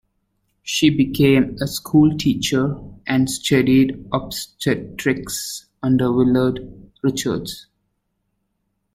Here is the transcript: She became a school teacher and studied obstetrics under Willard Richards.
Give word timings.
She 0.63 0.89
became 0.89 1.57
a 1.61 1.67
school 1.67 2.17
teacher 2.17 2.75
and 3.05 3.29
studied 3.29 4.03
obstetrics 4.11 5.67
under 5.83 6.11
Willard 6.11 6.89
Richards. 7.03 7.67